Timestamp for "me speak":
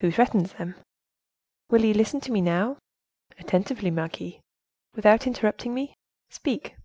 5.74-6.76